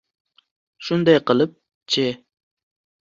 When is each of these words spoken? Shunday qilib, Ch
Shunday 0.87 1.17
qilib, 1.27 1.51
Ch 1.95 2.09